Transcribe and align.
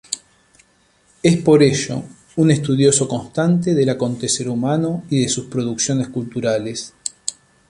Es 1.21 1.37
por 1.43 1.61
ello 1.61 2.01
un 2.37 2.49
estudioso 2.49 3.07
constante 3.07 3.75
del 3.75 3.87
acontecer 3.91 4.49
humano 4.49 5.03
y 5.11 5.21
de 5.21 5.29
sus 5.29 5.45
producciones 5.45 6.07
culturales. 6.09 6.95